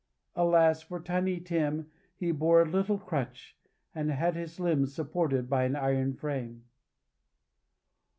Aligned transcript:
Alas 0.35 0.81
for 0.81 0.99
Tiny 0.99 1.39
Tim, 1.39 1.91
he 2.15 2.31
bore 2.31 2.63
a 2.63 2.65
little 2.65 2.97
crutch, 2.97 3.55
and 3.93 4.09
had 4.09 4.35
his 4.35 4.59
limbs 4.59 4.95
supported 4.95 5.47
by 5.47 5.63
an 5.63 5.75
iron 5.75 6.15
frame! 6.15 6.63